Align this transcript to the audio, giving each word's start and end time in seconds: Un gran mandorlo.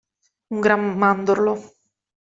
Un 0.53 0.59
gran 0.65 0.97
mandorlo. 1.03 1.55